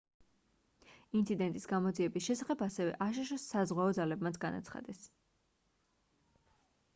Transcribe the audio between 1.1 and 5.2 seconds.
ინციდენტის გამოძიების შესახებ ასევე აშშ-ს საზღვაო ძალებმაც განაცხადეს